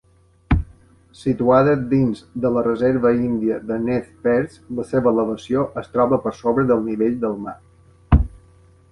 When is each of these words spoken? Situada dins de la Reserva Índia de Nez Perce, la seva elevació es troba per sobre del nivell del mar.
Situada 1.17 1.73
dins 1.89 2.21
de 2.45 2.49
la 2.55 2.63
Reserva 2.67 3.11
Índia 3.25 3.57
de 3.71 3.77
Nez 3.83 4.07
Perce, 4.23 4.61
la 4.79 4.85
seva 4.93 5.11
elevació 5.15 5.65
es 5.83 5.91
troba 5.97 6.19
per 6.23 6.33
sobre 6.39 6.65
del 6.73 6.81
nivell 6.87 7.21
del 7.27 7.37
mar. 7.45 7.55